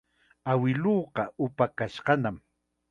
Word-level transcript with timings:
Awiluuqa 0.51 1.23
upayashqanam. 1.45 2.37